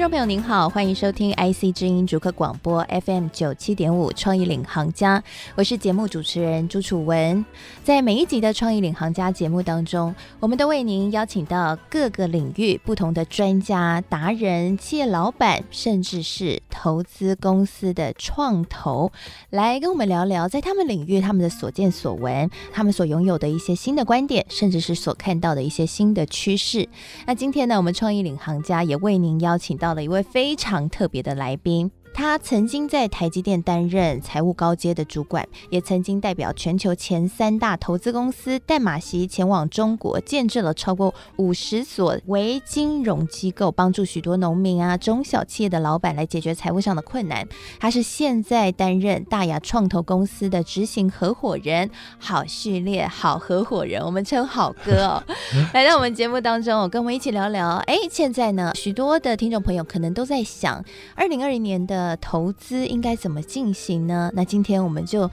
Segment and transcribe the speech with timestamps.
[0.00, 5.22] 听众朋友您好，欢迎收听 IC 之音逐客广播 FM 九七点五创意领航家，
[5.56, 7.44] 我是节目主持人朱楚文。
[7.84, 19.12] 在每一集的创意领航家节目当中，我们都为您邀请到各个领域不同的专家、达人、企业老板，甚至是投资公司的创投，
[19.50, 26.88] 来跟我们聊聊在他们领域他们的所见所闻，他们所拥有的一些新的观点，甚至是所看到的一些新的趋势。
[27.26, 29.89] 那今天呢，我们创意领航家也为您邀请到。
[29.90, 31.90] 到了一位非常特别的来宾。
[32.12, 47.48] 他曾经在台积电担任财务高阶的主管，也曾经代表全球前三大投资公司淡马锡前往中国，见证了超过五十所微金融机构，帮助许多农民啊、中小企业的老板来解决财务上的困难。
[47.78, 51.88] 他是现在担任大雅创投公司的执行合伙人，
[52.18, 55.22] 好序列好合伙人，我们称好哥哦，
[55.72, 57.76] 来到我们节目当中，跟我们一起聊聊。
[57.86, 61.99] 哎，现在呢，许多的听众朋友可能都在想，二零二零年的。
[62.00, 64.30] 呃，投资应该怎么进行呢？
[64.32, 65.30] 那今天我们就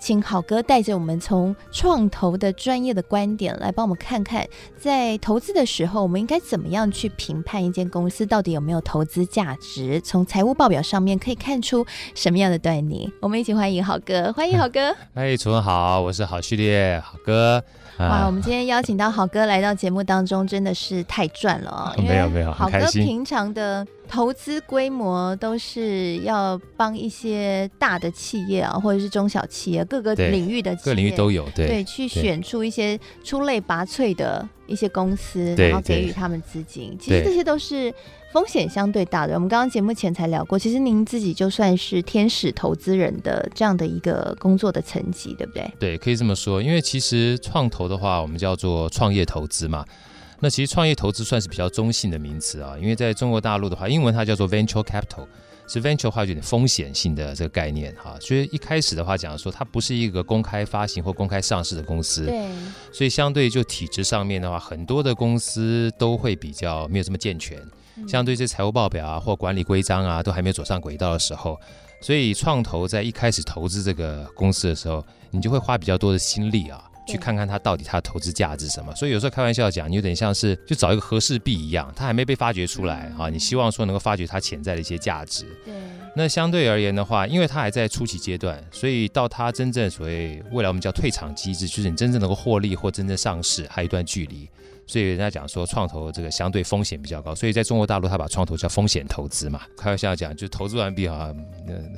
[0.00, 4.44] 请好哥带着我们从创投的专业的观点来帮我们看看，
[4.76, 10.00] 在投资的时候，我们应该怎么样去评判一间公司到底有没有投资价值？
[10.00, 13.08] 从财务报表上面可以看出什么样的端倪？
[13.20, 14.92] 我们一起欢迎好哥，欢迎好哥。
[15.14, 17.62] 哎，楚文好，我是好序列好哥。
[17.98, 22.02] 哇，我们今天邀请到好哥来到节目当中，真的是太赚了哦！
[22.02, 36.96] 没 有没有，好哥平常的投资规模都是要帮一些大的企业啊，或者是中小企业，各个领域的企业，各领域都有，对对，去选出一些出类拔萃的一些公司，然后给予他们资金。
[36.98, 37.94] 其实这些都是。
[38.32, 40.56] 风险相对大的，我们刚刚节目前才聊过。
[40.56, 45.68] 其实您自己就算是天使投资人的这样的一个工作的层级，对不对？
[45.80, 46.62] 对，可以这么说。
[46.62, 49.84] 因为其实创投的话，我们叫做创业投资嘛。
[50.40, 52.74] 那其实创业投资算是比较中性的名词啊。
[52.80, 55.26] 因为在中国大陆的话，英文它叫做 venture capital，
[55.68, 58.16] 是 venture 的话就有点风险性的这个概念哈。
[58.20, 62.26] 所以一开始的话讲说，它不是一个公开发行或公开上市的公司。
[62.26, 62.48] 对。
[62.92, 67.60] 所以相对就体制上面的话，很多的公司都会比较没有这么健全。
[68.08, 71.60] 相对这财务报表啊，或管理规章啊，都还没有走上轨道的时候，
[72.00, 78.94] 所以创投在一开始投资这个公司的时候，你就会花比较多的心力啊，去看看它到底它的投资价值什么。
[78.94, 85.44] 所以有时候开玩笑讲，你有点像是就找一个和氏璧一样，它还没被发掘出来啊，你希望说能够发掘它潜在的一些价值。
[85.64, 85.74] 对。
[86.16, 94.48] 那相对而言的话，因为它还在初期阶段，所以到它真正所谓未来我们叫退场机制，就是你真正能够获利或真正上市，还有一段距离。
[94.90, 99.60] 所以人家讲说创投这个相对风险比较高，所以在中国大陆他把创投叫风险投资嘛。
[99.76, 101.32] 开玩笑讲，就投资完毕啊，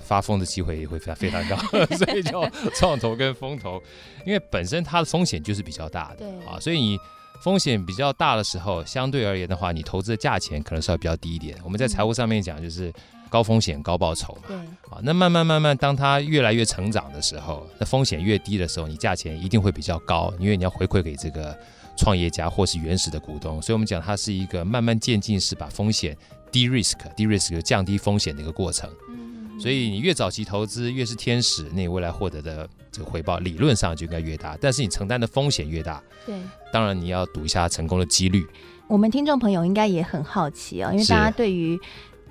[0.04, 1.56] 发疯的机会也会非常非常高，
[1.96, 3.82] 所以叫创投跟风投，
[4.26, 6.98] 因为本身它的风险就是比较大的，对啊，所以你
[7.42, 11.56] 风险比较大的时候，相对而言的话，你投资的价钱可能稍微比较低一点。
[11.64, 12.92] 我们在财务上面讲就是
[13.30, 14.56] 高风险高报酬嘛，对，
[14.90, 21.58] 啊，那慢慢慢慢当它越来越成长的时候，那风险越低的时候，你价钱一定会比较高，因为你要回馈给这个。
[21.96, 26.16] 创业家或是原始的股东，所以我们讲它是一个慢慢渐进式把风险
[26.50, 28.90] de-risk，de-risk 就降低风险的一个过程。
[29.08, 34.56] 嗯，所以你越早期投资，越是天使，那你未来获得的这个回报理论上就应该越大。
[34.60, 36.34] 但是你承担的风险越大，对，
[36.72, 38.44] 当然你要赌一下成功的几率。
[38.88, 41.78] 我们听众朋友应该也很好奇哦，因为大家对于。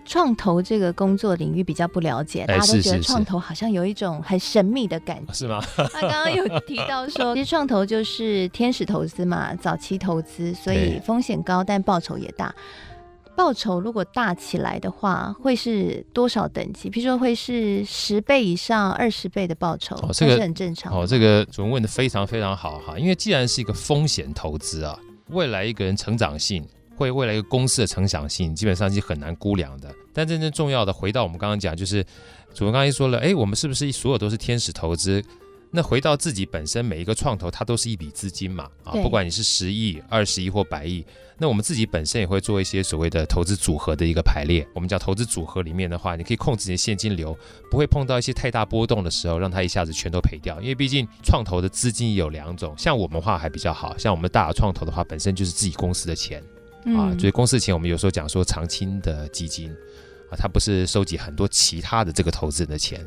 [0.03, 5.63] 创投这个工作领域比较不了解，大家都觉得创投好像有一种很神秘的感觉，是吗？
[5.93, 12.53] 他刚刚有提到说， 其实创投就是天使投资嘛，早期投资，所以风险高，但报酬也大。
[13.33, 16.89] 报酬如果大起来的话，会是多少等级？
[16.89, 20.93] 比如说会是十倍以上、二十倍的报酬，哦，这个是很正常。
[20.93, 26.63] 哦，这个主持人问的非常非常好哈，因为既然是一个风险投资啊，未来一个人成长性。
[27.01, 32.03] 会未来一个公司的成长性基本上是很难估量的，但真正重要的，回到我们刚刚讲，就是
[32.53, 35.23] 主持人刚才说了，哎，我们是不是所有都是天使投资？
[35.73, 41.01] 那回到自己本身，每一个创投它都是一笔资金嘛，啊，不管你是十亿、二十亿或百亿，
[41.37, 44.67] 那我们自己本身也会做一些所谓的投资组合的一个排列。
[44.75, 47.33] 我们讲投资组合里面的话，你可以控制你的现金流，
[47.69, 50.59] 不会碰到一些太大波动的时候，让它一下子全都赔掉。
[50.59, 56.43] 因为毕竟创投的资金有两种，像我们话还比较好，像我们大创投的话，本身就是自己公司的钱。
[56.85, 59.69] 啊，所以公司钱我们有时候讲说长青的基金
[60.29, 63.05] 啊，它不是收集很多其他的这个投资人的钱。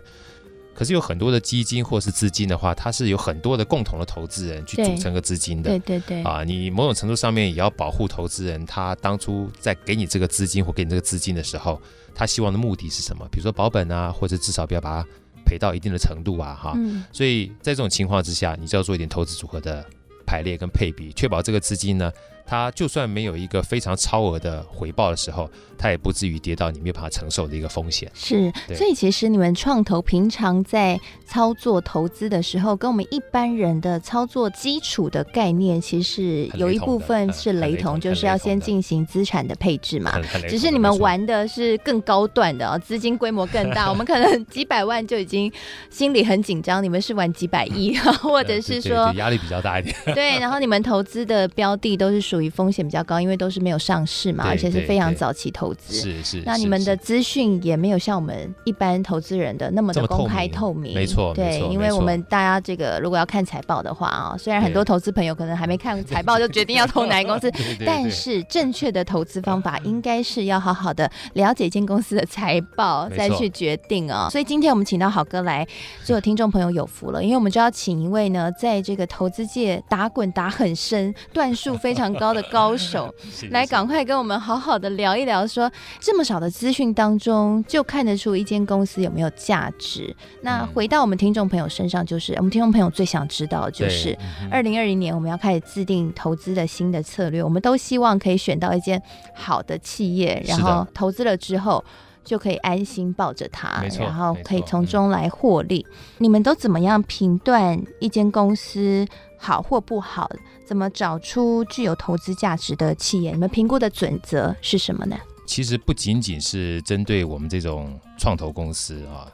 [0.76, 5.70] 可是有很多的基金或是资金的话，它是有很多的共同的投资人去组成个资金的。
[5.70, 6.22] 对对对。
[6.24, 11.80] 啊，你某种程度上面也要保护投资人，他当初在给你这个资金或给你这个资金的时候，
[12.12, 13.24] 他希望的目的是什么？
[13.30, 15.08] 比如说保本啊，或者至少不要把它
[15.46, 16.72] 赔到一定的程度啊，哈。
[16.74, 17.04] 嗯。
[17.12, 19.86] 所以在这种情况之下，你就要做一点投资组合的
[20.26, 22.10] 排列跟配比，确保这个资金呢。
[22.46, 28.11] 它就算没有一个非常超额的回报的时候，它也不至于跌到你没有办法承受的一个风险。
[28.14, 40.19] 是，所以其实你们创投平常在操作投资的时候，跟我们一般人的操作基础的概念，其实有一部分是雷同，就是要先进行资产的配置嘛。
[40.49, 43.88] 只是你们玩的是更高段的，资金规模更大。
[43.91, 45.50] 我们可能几百万就已经
[45.91, 49.96] 心里很紧张，你们是玩几百亿， 或者是说压力比较大一点。
[50.14, 55.94] 对，然后你们投资的标的都是属于风险比较高，因为都是没有上市嘛，而且是非常早期投资。
[55.94, 56.42] 是是。
[56.44, 60.92] 那你们的资讯也没有像我们一般投资人的那么的公开透明。
[60.92, 67.48] 没错，对，因为我们大家这个如果要看财报的话啊，虽然很多投资朋友可能还没看财报就决定要投哪个公司，
[67.86, 74.26] 但是正确的投资方法应该是要好好的了解一间公司的财报再去决定哦。
[74.31, 75.64] 所以今天我们请到好哥来，
[76.02, 82.64] 所有听众朋友有福了，因为我们就要请一位呢，在这个投资界打滚打很深、段数非常高的高。
[82.64, 83.14] 高手
[83.50, 90.16] 来，赶快跟我们好好的聊一聊说，说这么少的资讯当中，就看得出一间公司有没有价值。
[90.40, 94.16] 那回到我们听众朋友身上，就是我们听众朋友最想知道，就是
[94.50, 99.00] 二零二零年我们要开始制定投资的新的策略，我们都希望可以选到一间
[99.34, 101.84] 好的企业，然后投资了之后
[102.24, 105.86] 就可以安心抱着它，然后可以从中来获利。
[106.16, 109.06] 你们都怎么样评断一间公司
[109.44, 110.31] 好或不好？
[110.64, 113.32] 怎么找出具有投资价值的企业？
[113.32, 115.17] 你们评估的准则是什么呢？
[115.46, 119.31] 其实不仅仅是针对我们这种创投公司啊，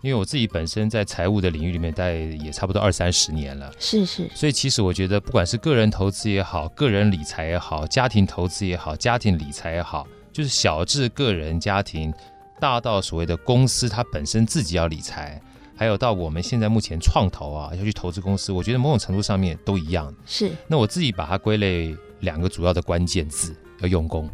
[0.00, 3.72] 因为我自己本身在财务的领域里面待也差不多二三十年了。
[3.78, 4.28] 是是。
[4.34, 12.12] 所以其实我觉得，不管是个人投资也好，个人理财也好，家庭投资也好，家庭理财也好，就是小至个人家庭，
[12.58, 15.40] 大到所谓的公司，它本身自己要理财。
[15.76, 20.14] 还有到我们现在目前创投啊，要去投资公司，我觉得某种程度上面都一样。
[20.24, 20.52] 是。
[20.68, 24.30] 那我自己把它归类两个主要的关键字，要用功。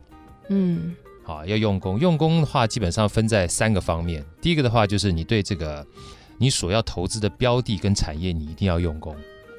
[0.50, 0.94] 嗯。
[1.22, 1.98] 好，要用功。
[1.98, 4.24] 用功的话，基本上分在三个方面。
[4.40, 5.86] 第一个的话，就是你对这个
[6.38, 9.14] 你所要投资的标的跟产业，你一定要用功。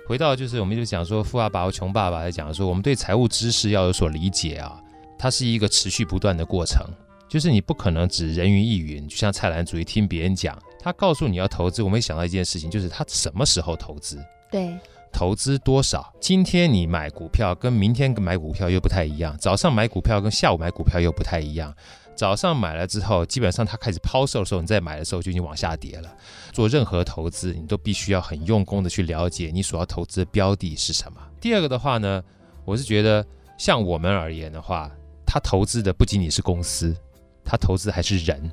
[0.08, 4.78] 回到就是，我们就讲说，富爸爸和穷爸爸在讲说，我们对财务知识要有所理解啊，
[5.18, 6.84] 它是一个持续不断的过程。
[7.32, 10.62] 就是你不可能只人云亦云，就像菜篮族一听别人讲。
[10.78, 14.22] 他告诉你要投资，我没想到一件事情，就是他什么时候投资？
[14.52, 14.78] 对，
[15.14, 16.14] 投资多少？
[16.20, 21.74] 今天你买股票跟明天买股票又不太一样，早上买股票跟下午买股票又不太一样。
[22.18, 26.14] 早上买了之后，基本上他开始抛售的时候，你再买的时候就已经往下跌了。
[26.52, 31.22] 做任何投资，你都必须要很用功的去了解你所要投资的标的是什么。
[31.40, 32.22] 第二个的话呢，
[32.66, 33.26] 我是觉得
[33.58, 34.92] 像我们而言的话，
[35.26, 36.94] 他投资的不仅仅是公司，
[37.44, 38.52] 他投资还是人。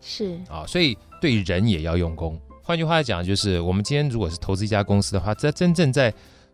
[0.00, 2.38] 是啊，所以对人也要用功。
[2.62, 6.12] 换句话来讲，就是我们今天如果是投资一家公司的话，在真正在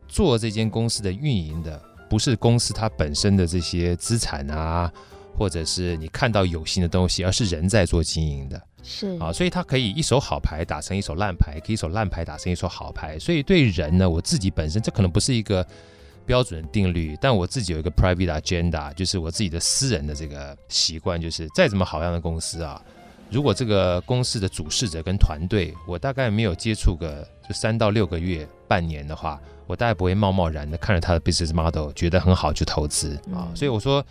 [0.09, 4.93] 做这间公司的运营的，不是公司它本身的这些资产啊，
[5.37, 8.61] 或者是你看到有形的东西，而是人在做经营的。
[8.83, 13.19] 是啊，所以他可以一手好牌打成一手烂牌，可以一手烂牌打成一手好牌。
[13.19, 15.67] 所以对人呢，我自己本身这可能不是一个
[16.31, 22.81] 标准的定律，但我自己有一个 private agenda，就是我自己的私人的这个习惯，就是再怎么好样的公司啊。
[23.33, 33.51] 如果这个公司的主事者跟团队，我大概没有接触个就三到六个月、半年的话，我大概不会贸贸然的看着他的 business model 觉得很好就投资啊。
[33.53, 34.07] 所以我说，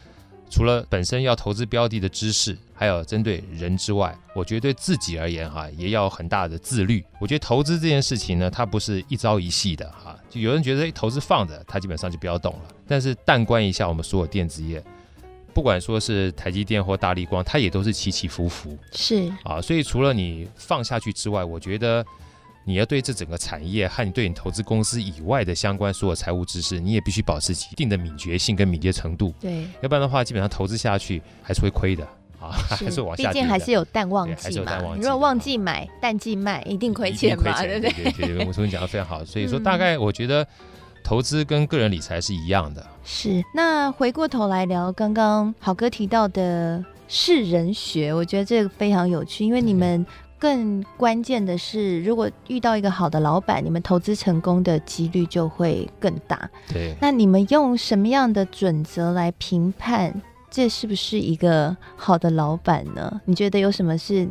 [0.49, 7.03] 除了本身要投资标的的知识，还有针对人之外，我觉得对自己而言哈，也要很大的自律。
[7.19, 10.17] 我觉得投资这件事情呢，它不是一朝一夕的哈。
[10.29, 12.61] 就有人觉得投资放着，它基本上就不要动了。
[12.87, 14.83] 但是淡观一下我们所有电子业。
[15.53, 22.05] 不管说是台积电或大立光，它也都是起起伏伏，是啊，所以除了你放下去之外，我觉得
[22.65, 29.33] 你要对这整个产业和你对你投资公司以外的相关所有财务知识，你也必须保持一定的敏捷性跟敏捷程度。
[29.39, 32.03] 对，要不然的话，基本上投资下去还是会亏的
[32.39, 33.33] 啊， 还是往下跌。
[33.33, 37.91] 毕竟还是有淡旺季嘛，你如果旺季买，淡季卖，一定亏钱嘛，对不对？
[37.91, 40.47] 对对对，我说你讲的非常好，所以说大概我觉得。
[41.01, 42.85] 投资跟个人理财是一样的。
[43.03, 50.05] 是，那回过头来聊刚刚好哥提到的识人学，我觉得这个非常有趣，因为你们
[50.39, 56.49] 更关键的是，如果遇到一个好的老板，你们投资成功的几率就会更大。
[56.71, 63.21] 对，那你们用什么样的准则来评判这是不是一个好的老板呢？
[63.25, 64.25] 你觉得有什么是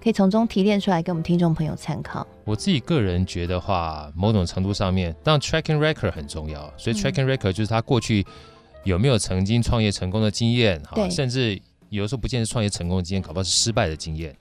[0.00, 2.24] 可以从中提炼出来给我们听众朋友参考？
[2.44, 8.24] 我自己个人觉得话，某种程度上面，当然 tracking record 很重要，所以 tracking record 就是他过去
[8.84, 14.36] 有没有曾经创业成功的经验，哈、嗯，甚至有的时候不见得创业成功的经验，搞不好是失败的经验。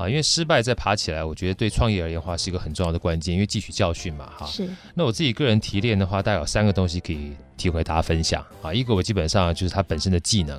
[0.00, 4.46] 啊，因为失败再爬起来，我觉得对创业而言的话是一个很重要的关键，因为汲取教训嘛，哈。
[4.46, 4.66] 是。
[4.94, 8.72] 那我自己个人提炼的话，大概有三个东西可以提回大家分享啊。
[8.72, 10.58] 一个我基本上就是它本身的技能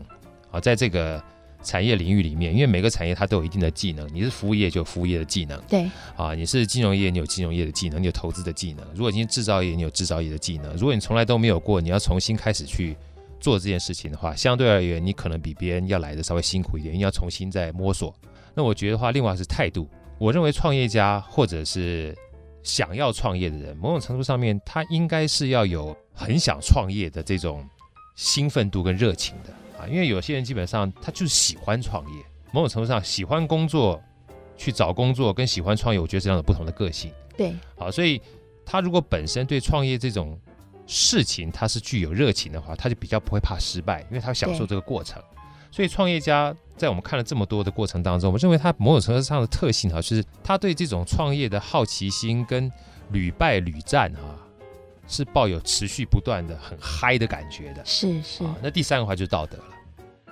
[0.52, 1.20] 啊，在这个
[1.64, 5.90] 产业领域里面，因为每个产业它都有一定的技能，你是服务业就有服务业的技能，对。
[6.16, 8.86] 啊，你是金融业，你有金融业的技能，你有投资的技能。
[8.94, 10.72] 如果今天制造业，你有制造业的技能。
[10.76, 12.96] 如果你从来都没有过，你要重新开始去
[13.40, 18.14] 做这件事情的话，相对而言，你可能比别人要来的稍微辛苦一点，因为要重新再摸索。
[18.54, 19.88] 那我觉得的话，另外是态度。
[20.18, 22.16] 我认为创业家或者是
[22.62, 27.68] 想要创业的人，某种程度上面，他应该是要有很想创业的这种
[28.16, 29.88] 兴奋度跟热情的啊。
[29.88, 34.00] 因为有些人基本上他就是喜欢创业，某种程度上喜欢工作
[34.56, 37.12] 去找工作，跟喜欢创业，我觉得是两种不同的个性。
[37.36, 38.22] 对，好，所以
[38.64, 40.40] 他如果本身对创业这种
[40.86, 45.20] 事情他是具有热情的话，他就比较不会怕失败，因为他享受这个过程。
[45.72, 52.70] 所以创业家在我们看了这么多的过程当中，我们认为他某种程度上的特性哈，就是他对这种创业的好奇心跟
[53.12, 54.38] 屡败屡战哈，
[55.08, 57.86] 是抱有持续不断的很嗨的感觉的。
[57.86, 58.44] 是是。
[58.62, 59.64] 那第三个话就是道德了，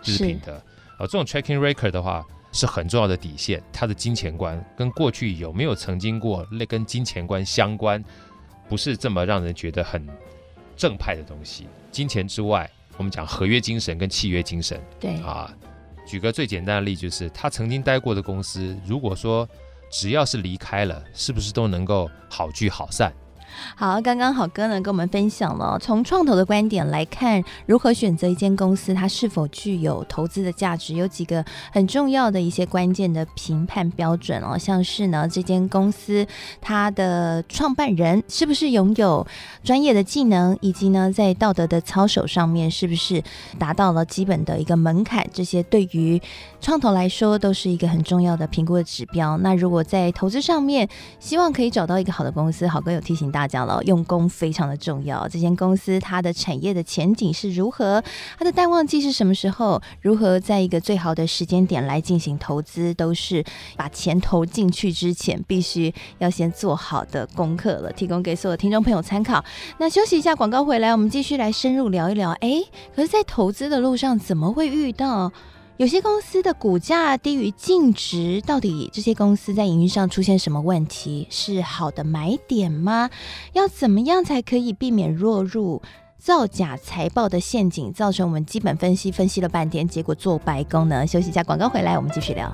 [0.01, 0.55] 就是品德。
[0.97, 8.03] 啊，这种 tracking record 的话是很重要的底线，他的金钱观跟过去有没有曾经过那跟金钱观相关，
[8.67, 10.05] 不是这么让人觉得很
[10.75, 11.67] 正派的东西。
[11.91, 12.69] 金钱之外。
[12.99, 15.49] 我们讲合约精神跟契约精神，对啊，
[16.05, 19.47] 举个最简单的例子，就是他曾经待过的公司，如果说
[19.89, 23.13] 只要是离开了，是不是都能够好聚好散？
[23.75, 36.25] 好，刚刚好哥呢跟我们分享了从创投的观点来看，如何选择一间公司，它是否具有投资的价值，有几个很重要的一些关键的评判标准哦，像是呢这间公司
[36.61, 39.25] 它的创办人是不是拥有
[39.63, 43.23] 专业的技能，以及呢在道德的操守上面是不是
[43.57, 46.21] 达到了基本的一个门槛，这些对于
[46.61, 49.37] 创投来说都是一个很重要的评估的指标。
[49.37, 50.87] 那如果在投资上面
[51.19, 53.48] 希望可以找到一个好的公司，好哥有提醒大。
[53.49, 55.27] 讲了，用功非常的重要。
[55.27, 58.01] 这间公司它的产业的前景是如何？
[58.37, 59.81] 它的淡旺季是什么时候？
[60.01, 62.93] 如何在一个最好的时间点来进行投资？
[62.93, 63.43] 都是
[63.75, 67.91] 把钱投进去之前，必须要先做好的功课了。
[67.91, 69.43] 提供给所有听众朋友参考。
[69.79, 72.29] 那休息一下，广告回来，我们继续来深入聊一聊。
[72.41, 72.61] 哎，
[72.95, 75.31] 可是，在投资的路上，怎么会遇到？
[75.79, 81.25] 有些公司的股价低于净值，到底这些公司在营运上出现什么问题？
[81.29, 83.09] 是好的买点吗？
[83.53, 85.81] 要怎么样才可以避免落入
[86.17, 91.07] 造假财报的陷阱，造成我们基本分析分析了半天，结果做白工呢？
[91.07, 92.51] 休息一下，广告回来，我们继续聊。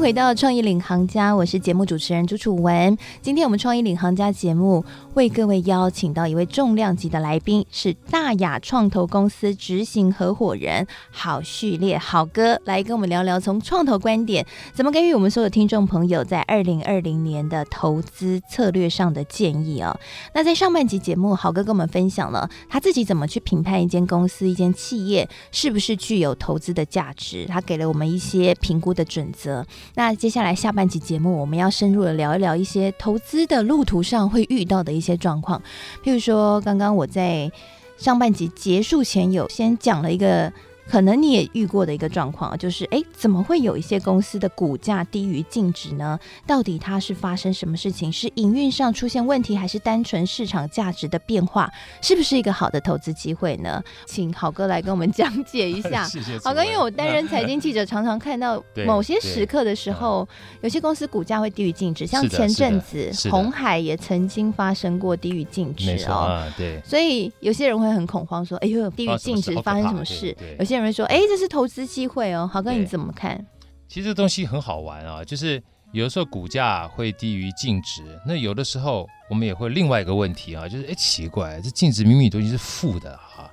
[0.00, 2.96] 迎回到创意领航家，我是节目主持人朱楚文。
[3.20, 19.94] 今天我们创意领航家节目为各位邀请到一位重量级的来宾，是大雅创投公司执行合伙人郝序列郝哥，来跟我们聊聊从创投观点怎么给予我们所有听众朋友在二零二零年的投资策略上的建议啊、
[20.34, 29.62] 那在上半集节目，郝哥跟我们分享了他自己怎么去评判一间公司、一间企业是不是具有投资的价值，他给了我们一些评估的准则。
[29.94, 35.60] 那接下来下半集节目，我们要深入的聊一聊一些投资的路途上会遇到的一些状况。
[36.04, 37.50] 譬如说，刚刚我在
[37.96, 40.52] 上半集结束前有先讲了一个。
[40.90, 46.18] 可能你也遇过的一个状况，就是哎，怎么会有一些公司的股价低于净值呢？
[46.44, 48.10] 到底它是发生什么事情？
[48.10, 51.70] 是营运上出现问题，还是单纯市场价值的变化？
[52.02, 53.80] 是不是一个好的投资机会呢？
[54.04, 56.02] 请好哥来跟我们讲解一下。
[56.10, 60.28] 谢谢郝哥，因为我担任财经记者，常常看到 某些时刻的时候，
[60.60, 66.44] 有些公司股价会低于净值，像前阵子红海也曾经发生过低于净值哦。
[66.58, 70.79] 对，所以有些人会很恐慌，说：“哎呦，低于净值发生什么事？”有些人。
[70.80, 73.46] 有人说：“哎，这是投资机会哦。”豪哥，你怎么看？
[73.86, 83.50] 其实这东西很好玩啊，就是有的时候股价会低于净值，那有的时候我们也会另外一个问题啊，就是哎，奇怪，这净值明明都已经是负的哈、啊，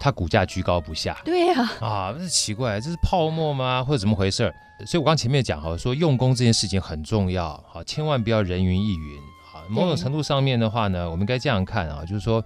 [0.00, 1.20] 它股价居高不下。
[1.24, 3.84] 对呀，啊，这是奇怪，这是泡沫吗？
[3.84, 4.52] 或者怎么回事？
[4.86, 9.18] 所以我刚前面讲哈，说用功这件事情很重要，好，千万不要人云亦云。
[9.52, 12.42] 啊，某种程度上面的话呢，我们应该这样看啊，就是说。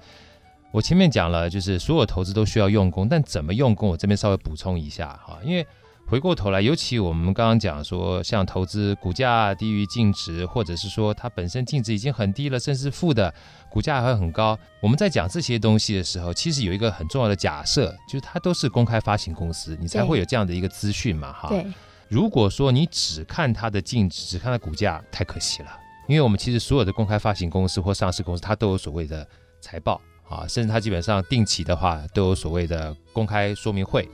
[0.76, 5.66] 我前面讲了，就是所有投资都需要用功，但怎么用功，我这边稍微补充一下哈，因为
[6.06, 13.32] 回过头来，尤其我们刚刚讲说，像投资股价低于净值，或者是说它本身净值已经很低了，甚至负的，
[13.70, 14.58] 股价还很高。
[14.82, 21.48] 我们在讲这些东西的时候，其实有一个很重要的假设，就是它都是公开发行公司，你才会有这样的一个资讯嘛，哈。
[21.48, 21.64] 对。
[22.06, 25.70] 如果说你只看它的净值，只看它股价，太可惜了。
[26.06, 29.26] 因为我们其实所有的公开发行公司或上市公司，它都有所谓的
[29.62, 34.08] 财报啊，甚至它基本上定期的话都有所谓的公开说明会。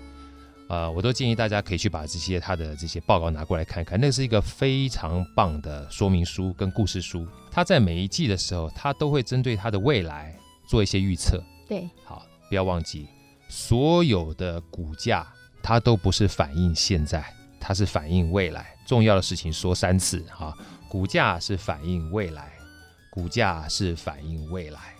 [0.69, 7.27] 呃，我都建议大家可以去把这些他的这些报告拿过来看看，那是一个非常棒的说明书跟故事书。
[7.51, 10.35] 他在每一季的时候，他都会针对他的未来
[10.67, 11.43] 做一些预测。
[11.69, 13.07] 对，好，不要忘记，
[13.51, 15.27] 所有的股价
[15.63, 17.23] 它都不是反映现在，
[17.61, 18.75] 它是反映未来。
[18.87, 20.57] 重要的事情说三次哈，
[20.89, 22.51] 股价是反映未来，
[23.11, 24.92] 股价是反映未来。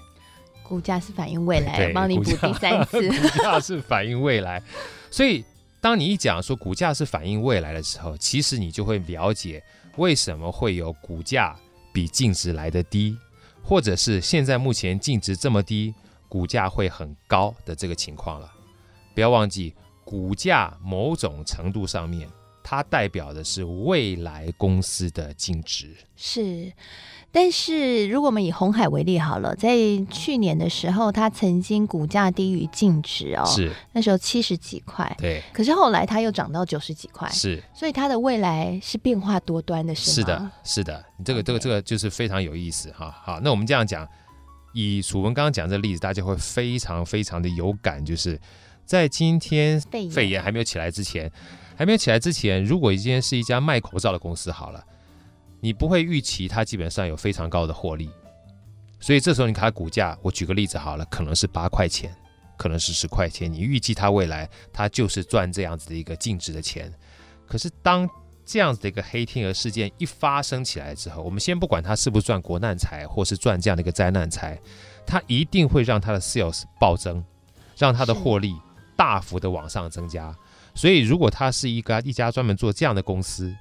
[0.63, 3.09] 股价是反映未来，帮你补第三次。
[3.09, 4.63] 股价是反映未来，
[5.11, 5.45] 所以。
[5.83, 9.61] 当你一讲说股价是反映未来的时候，其实你就会了解
[9.97, 11.57] 为什么会有股价
[11.93, 13.19] 比净值来的低，
[13.65, 15.93] 或者是现在目前净值这么低，
[16.29, 18.49] 股价会很高的这个情况了。
[19.13, 22.29] 不要忘记，股价某种程度上面，
[22.63, 25.97] 它代表的是未来公司的净值。
[26.15, 26.73] 是。
[27.35, 29.75] 但是，如果我们以红海为例好了，在
[30.11, 35.43] 去年的时候，它曾经股价低于净值哦，是那时候七十几块，对。
[35.51, 37.63] 可是后来它又涨到九十几块，是。
[37.73, 40.15] 所以它的未来是变化多端的，是吗？
[40.15, 41.05] 是的，是的。
[41.17, 43.11] 你这个、这个、这个就是非常有意思哈。
[43.25, 44.07] 好，那我们这样讲，
[44.75, 48.39] 以楚文刚刚讲这个例子，大家会非常非常的有感，就是
[48.85, 51.33] 在今天肺炎还没有起来之前，
[51.75, 54.85] 还没有起来之前，如果今天是一家卖口罩的公司，好了。
[55.65, 58.11] 你不会预期它基本上有非常高的获利，
[58.99, 62.13] 所以这时候你看它股价，我举个例子好了，可能是八块钱，
[62.57, 66.93] 可能是十块钱，你预计它未来它就是赚这样子的一个净值的钱。
[67.47, 68.11] 可是当
[68.45, 74.61] 这样子的一个黑天鹅事件一发生起来之后，我们先不管它是不是赚国难财，或是赚这样的一个灾难财，
[75.07, 77.25] 它一定会让它的 sales 暴增，
[77.79, 78.53] 让它的获利
[78.97, 80.37] 大幅的往上增加。
[80.75, 83.55] 所以如果它是一个一家专门做这样的公司，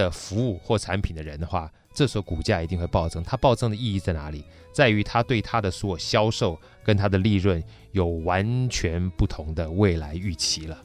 [0.00, 3.22] 的服务或产品的人的话，这时候股价一定会暴增。
[3.22, 4.44] 它暴增的意义在哪里？
[4.72, 10.78] 在于它对它的所销售跟它的利润有完全不同的未来预期了。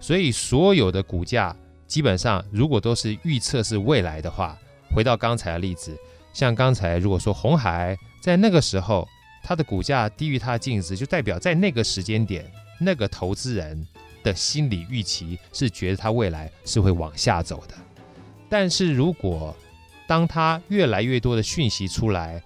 [0.00, 4.58] 所以所有的股价基本上如果都是预测是未来的话，
[4.94, 5.96] 回到刚才的例子，
[6.32, 9.08] 像刚才如果说红海在那个时候
[9.42, 13.86] 它的股价低于它的净值，就代表在那个时间点那个投资人
[14.22, 17.74] 的心理预期是觉得它未来是会往下走的。
[18.54, 19.52] 但是如果
[20.06, 22.40] 当它越来越多的讯息出来，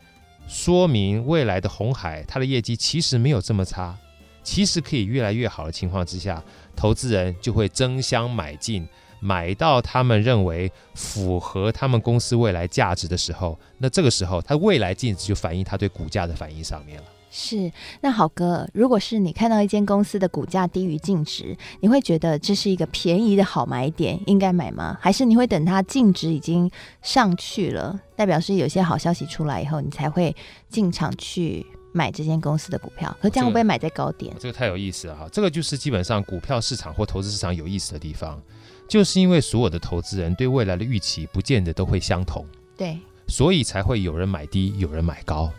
[0.48, 3.94] 说明未来的红海它的业绩其实没有这么差，
[4.42, 6.42] 其实可以越来越好的情况之下，
[6.74, 8.88] 投资人就会争相买进，
[9.20, 17.04] 买到他们认为符合他们公司未来价值的时候，那这个时候它未来净值就反映它对股价的反应上面了。
[17.30, 24.96] 是，那好哥，如果是你看到一间公司的股价低于净值，你会觉得这是一个便宜的好买点，应该买吗？
[25.00, 26.70] 还是你会等它净值已经
[27.02, 30.34] 上去了，代表是有些好消息出来以后，你才会
[30.68, 33.14] 进场去买这间公司的股票？
[33.20, 34.32] 可这样会不会买在高点？
[34.34, 35.28] 这个、这个太有意思了哈！
[35.30, 38.40] 这个就是基本上股票市场或投资市场有意思的地方，
[38.88, 45.52] 就是因为所有的投资人对未来的预期不见得都会相同，对，所以才会有人买低，有人买高。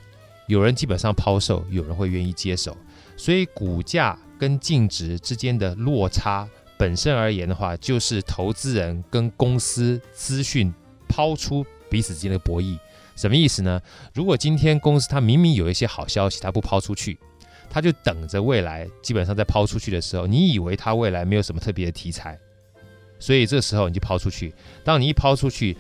[0.50, 2.76] 有人基本上抛售，有人会愿意接手，
[3.16, 10.74] 所以股价跟净值之间的落差本身而言的话，就是投资人跟公司资讯
[11.08, 12.80] 抛出彼此之间的博弈。
[13.16, 13.80] 什么意思呢？
[14.12, 17.20] 如果今天公司它明明有一些好消息，它不抛出去，
[17.70, 22.40] 它就等着未来，基本上在抛出去的时候，你以为它未来没有什么特别的题材，
[23.20, 24.52] 所以这时候你就抛出去。
[24.84, 25.78] 当你一抛出去，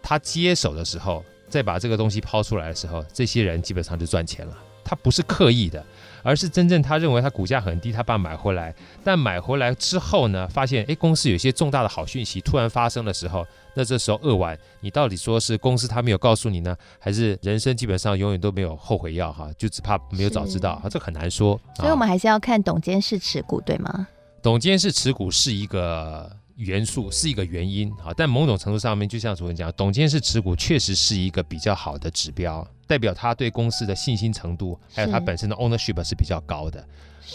[0.00, 1.24] 它接手的时候。
[1.52, 4.56] 再把这个东西抛出来的时候，这些人基本上就赚钱了。
[4.84, 5.84] 他不是刻意的，
[6.22, 8.74] 而是真正他认为他股价很低，他把买回来。
[9.04, 19.48] 但买回来之后呢，发现诶，公司有些重大的好讯息突然发生的时候，那这时候扼腕，你到底说是公司他没有告诉你呢，还是人生基本上永远都没有后悔药哈？
[19.56, 21.58] 就只怕没有早知道啊，这很难说。
[21.76, 24.08] 所以我们还是要看董监事持股，对吗？
[24.42, 26.30] 董监事持股是一个。
[26.56, 36.80] 元素是一个原因啊，但某种程度上面，就像主持人讲，董监事持股确实是一个比较好的指标，代表他对公司的信心程度，还有他本身的 ownership 是比较高的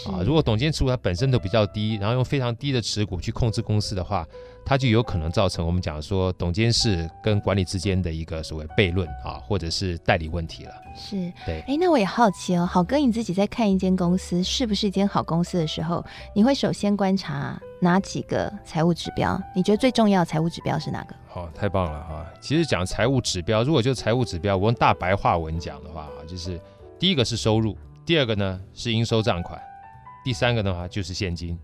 [0.06, 0.22] 啊。
[0.24, 4.26] 如果董监持股它本身都比较低，然后用非常低的持股去控制公司的话，
[4.68, 10.72] 它就有可能造成我们讲说董监事跟管理之间的一个所谓悖论啊，或者是代理问题了。
[10.94, 11.62] 是，对。
[11.66, 16.04] 哎，那我也好奇哦，好哥你自己在看一间公司是不是一间好公司的时候，
[16.34, 19.40] 你会首先观察哪几个财务指标？
[19.56, 21.16] 你觉得最重要的财务指标是哪个？
[21.26, 22.26] 好，太棒了哈！
[22.38, 26.60] 其实讲财务指标，如果就财务指标，我用大白话文讲的话啊，就是
[26.98, 29.58] 第一个是收入，第二个呢是应收账款，
[30.22, 31.58] 第三个的话就是现金。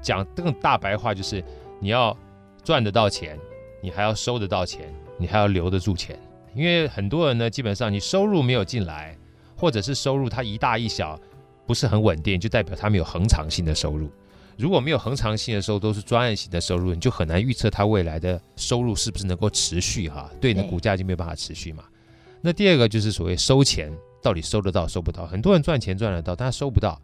[0.00, 1.44] 讲更大白话就是
[1.80, 2.16] 你要。
[2.64, 3.38] 赚得到钱，
[3.82, 6.18] 你还要收得到钱，你还要留得住钱。
[6.54, 9.16] 因为很多人呢，基本上你收入没有进来，
[9.54, 11.20] 或者是收入它一大一小，
[11.66, 14.08] 不是很稳定，就代表他没有恒常性的收入。
[14.56, 20.30] 如果没有恒常性的收入，都是专案型的收入，你就很难预测它未来的收入是不是能够持续哈。
[20.40, 21.84] 对你的股价就没有办法持续嘛。
[22.40, 25.26] 那第二个就是所谓收钱，到底收得到收不到？
[25.26, 27.00] 很多人赚钱赚得到，但他收不到，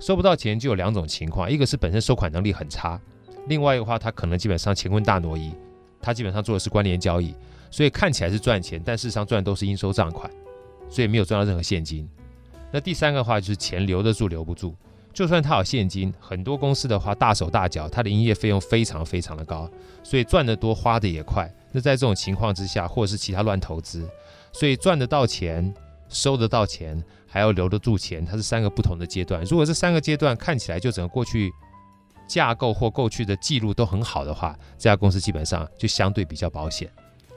[0.00, 2.98] 收不到钱就有两种情况，一个是本身收款能力很差。
[3.46, 5.52] 另外一个话，他可能基本上乾坤大挪移，
[6.00, 7.34] 他基本上做的是关联交易，
[7.70, 10.30] 所以看起来是赚钱，但事实上赚的都是应收账款，
[10.88, 12.08] 所以没有赚到任何现金。
[12.72, 14.74] 那第三个话就是钱留得住留不住，
[15.12, 19.70] 就算他有现金，很多公司的话大手大脚，他的营业费用非常非常的高，
[20.02, 21.48] 所以赚得多花的也快。
[21.70, 24.08] 那在这种情况之下，或者是其他乱投资，
[24.52, 25.72] 所以赚得到钱、
[26.08, 29.44] 收得到钱，还要留得住钱，它是三个不同的阶段。
[29.44, 31.52] 如果这三个阶段看起来就整个过去。
[32.26, 36.90] 架构或过去的记录都很好的话，这家公司基本上就相对比较保险。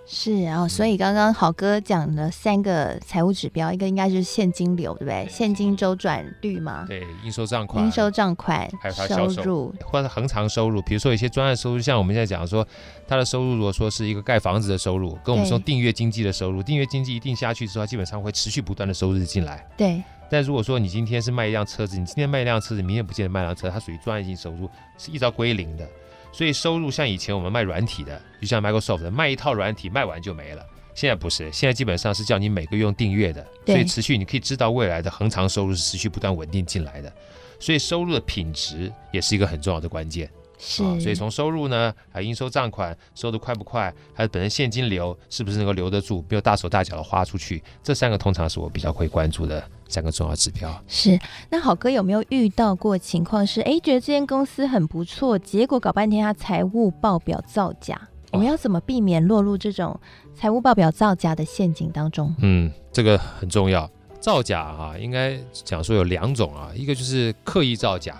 [0.10, 5.28] 是，然后所以刚刚好哥讲了三个财务指标，一个应该就是现金流，对不对？
[5.30, 6.86] 现金周转率嘛。
[6.88, 7.84] 对，应收账款。
[7.84, 10.82] 应收账款，还有它销售收入或者恒常收入。
[10.84, 12.66] 比如说一些专案收入，像我们现在讲说，
[13.06, 19.68] 它的收入如果说是一个盖房子的收入，跟我们说订阅经济的收入，订阅经济一定下去之后，基本上会持续不断的收入进来。
[19.76, 20.02] 对。
[20.30, 25.88] 但如果说你今天是卖一辆车子，你今天卖一辆车子，明天不见得卖一辆车，它属于专业性收入，是一朝归零的。
[26.34, 30.66] 所以收入像以前我们卖软体的，就像 Microsoft 的卖一套软体卖完就没了。
[30.94, 37.12] 现在不是，现在基本上是叫你每个月用订阅的，所以持续你可以知道未来的恒常收入是持续不断稳定进来的。
[37.60, 40.30] 所以收入的品质也是一个很重要的关键。
[40.58, 50.84] 是，所以从收入呢，还有应收账款收的快不快，还有本身现金流是不是能够留得住，没有大手大脚的花出去，这三个通常是我比较会关注的三个重要指标。
[50.88, 60.00] 是，那好哥有没有遇到过情况是，哎，觉得这间公司很不错，结果搞半天他财务报表造假，我们要怎么避免落入这种
[60.34, 62.36] 财务报表造假的陷阱当中？
[62.40, 63.88] 嗯，这个很重要，
[64.20, 68.18] 造假啊，应该讲说有两种啊，一个就是刻意造假。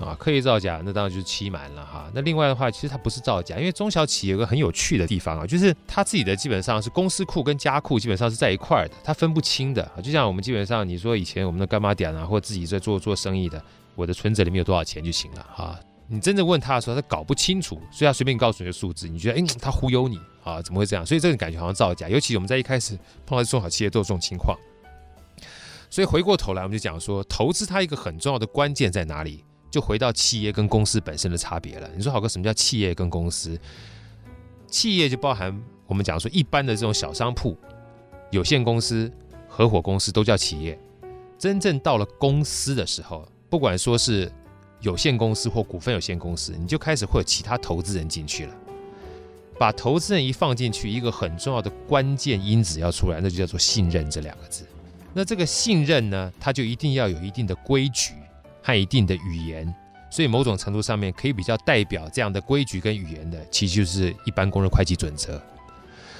[0.00, 2.10] 啊，刻意造假，那当然就是欺瞒了哈。
[2.14, 9.86] 那另外的话，其实它不是造假，因为中小企业有个很有趣的地方啊，就是它自己的基本上是公司库跟家库基本上是在一块儿的，它分不清的。
[10.02, 13.62] 就像我们基本上你说以前我们的干妈店啊，或自己在做做生意的，
[13.94, 15.78] 我的存折里面有多少钱就行了哈。
[16.08, 20.60] 你真正问他的时候，他搞不清楚，所以他随便告诉你个数字，你觉得哎，他忽悠你啊？
[20.60, 21.06] 怎么会这样？
[21.06, 22.08] 所以这种感觉好像造假。
[22.08, 24.58] 尤其我们在一开始碰到中小企业都有这种情况。
[25.88, 29.44] 所以回过头来，我们就讲说，投资它一个很重要的关键在哪里？
[29.70, 31.88] 就回到企业跟公司本身的差别了。
[31.96, 33.58] 你说好哥，什么叫企业跟公司？
[34.66, 35.56] 企业就包含
[35.86, 37.56] 我们讲说一般的这种小商铺、
[38.30, 39.10] 有限公司、
[39.48, 40.78] 合伙公司都叫企业。
[41.38, 44.30] 真正到了公司的时候，不管说是
[44.80, 48.54] 有限公司或股份有限公司，你就开始会有其他投资人进去了。
[49.58, 54.64] 把投资人一放进去，一个很重要的关键因子要出来，那就叫做信任这两个字。
[55.12, 58.14] 那这个信任呢，它就一定要有一定的规矩。
[58.62, 59.74] 和一定的语言，
[60.10, 65.40] 所以某种程度上面可以比较代表这样的规矩跟语言的，其实就是一般公认会计准则。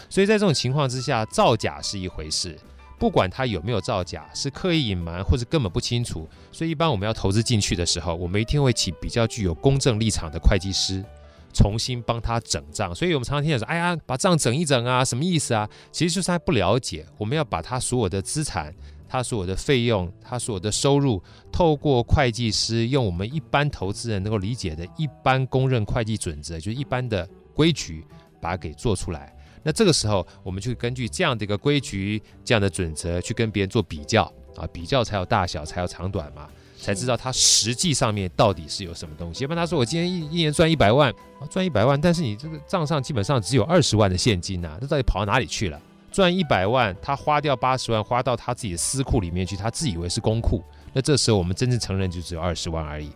[0.08, 2.58] 所以在这种情况之下，造假是一回事，
[2.98, 6.28] 不管他有没有造假，是刻意隐瞒或者根本不清楚。
[6.50, 11.04] 所以一般我们要投资进去的时候，我们一定会请比较具有公正立场的会计师，
[11.52, 12.92] 重新帮他整账。
[12.94, 18.74] 所以我们常常听到说：“哎呀，把账整一整啊，什么意思啊？”其实就是他不了解，我们要把他所有的资产。
[19.10, 21.20] 他所有的费用，他所有的收入，
[21.50, 28.04] 透过会计师用我们一般投资人能够理解的一般公认会计准则，就是一般的规矩，
[28.40, 29.34] 把它给做出来。
[29.64, 34.22] 那这个时候，我们就根据这样的一个规矩、这样的准则去跟别人做比较
[34.56, 39.42] 啊，比较才有大小，才有长短嘛，才知道他实际上面到底是有什么东西。
[39.42, 41.12] 要不然他说我今天一一年赚一百万，
[41.50, 45.80] 赚一百万，但是你这个账上基本上只有二十万的现金呐、啊，这到底跑到哪里去了？
[46.10, 50.62] 赚一百万，他花掉八十万，花到他自己的私库里面去，他自以为是公库。
[50.92, 53.10] 那这时候我们真正承认就只有二十万而已。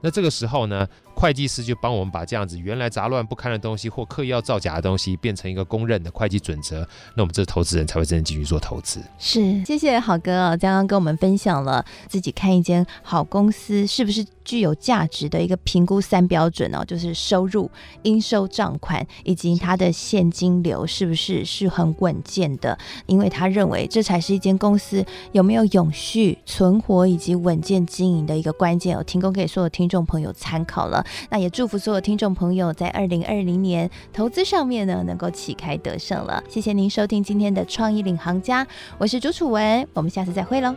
[0.00, 9.00] 那这个时候呢，会计师就帮我们把这样子原来杂乱不堪的东西或刻意要造假的东西，变成一个公认的会计准则，那我们这投资人才会真正继续做投资。
[9.18, 17.70] 是，谢谢好哥啊，刚刚跟我们分享了自己看一间好公司是不是具有价值的一个评估三标准哦，就是收入、
[18.02, 25.02] 应收账款以及它的现金流是不是是很稳健的，因为他认为这才是一间公司
[25.32, 31.04] 有没有永续存活以及稳健经营的一个关键哦，提供给所有听众朋友参考了。
[31.30, 36.42] 那也祝福所有听众朋友在二零二零年投资上面呢，能够旗开得胜了。
[36.48, 38.66] 谢谢您收听今天的创意领航家，
[38.98, 40.74] 我是朱楚文，我们下次再会喽。